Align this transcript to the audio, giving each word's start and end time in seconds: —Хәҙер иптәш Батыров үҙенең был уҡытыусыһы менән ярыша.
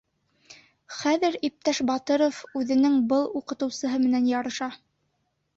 —Хәҙер 0.99 1.37
иптәш 1.49 1.83
Батыров 1.91 2.39
үҙенең 2.63 2.97
был 3.13 3.29
уҡытыусыһы 3.41 4.03
менән 4.07 4.27
ярыша. 4.35 4.73